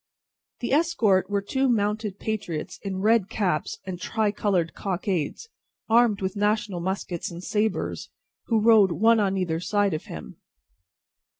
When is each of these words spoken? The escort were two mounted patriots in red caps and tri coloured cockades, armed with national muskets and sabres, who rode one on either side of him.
The 0.61 0.71
escort 0.73 1.29
were 1.29 1.43
two 1.43 1.69
mounted 1.69 2.17
patriots 2.17 2.79
in 2.81 3.01
red 3.01 3.29
caps 3.29 3.77
and 3.85 4.01
tri 4.01 4.31
coloured 4.31 4.73
cockades, 4.73 5.47
armed 5.91 6.21
with 6.23 6.35
national 6.35 6.79
muskets 6.79 7.29
and 7.29 7.43
sabres, 7.43 8.09
who 8.47 8.59
rode 8.61 8.93
one 8.93 9.19
on 9.19 9.37
either 9.37 9.59
side 9.59 9.93
of 9.93 10.05
him. 10.05 10.37